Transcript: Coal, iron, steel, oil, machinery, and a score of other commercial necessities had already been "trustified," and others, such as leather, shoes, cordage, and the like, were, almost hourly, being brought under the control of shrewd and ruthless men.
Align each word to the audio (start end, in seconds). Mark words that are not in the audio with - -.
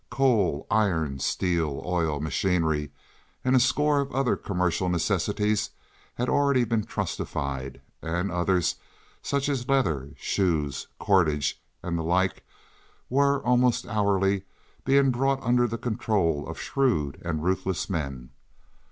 Coal, 0.09 0.65
iron, 0.71 1.19
steel, 1.19 1.79
oil, 1.85 2.19
machinery, 2.19 2.89
and 3.45 3.55
a 3.55 3.59
score 3.59 3.99
of 4.01 4.11
other 4.15 4.35
commercial 4.35 4.89
necessities 4.89 5.69
had 6.15 6.27
already 6.27 6.63
been 6.63 6.85
"trustified," 6.87 7.81
and 8.01 8.31
others, 8.31 8.77
such 9.21 9.47
as 9.47 9.69
leather, 9.69 10.09
shoes, 10.17 10.87
cordage, 10.97 11.61
and 11.83 11.99
the 11.99 12.03
like, 12.03 12.43
were, 13.11 13.45
almost 13.45 13.85
hourly, 13.85 14.45
being 14.85 15.11
brought 15.11 15.43
under 15.43 15.67
the 15.67 15.77
control 15.77 16.47
of 16.47 16.59
shrewd 16.59 17.21
and 17.23 17.43
ruthless 17.43 17.87
men. 17.87 18.31